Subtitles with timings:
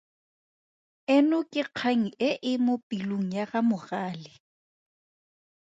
[1.15, 4.31] Eno ke kgang e e mo pelong ya ga Mogale.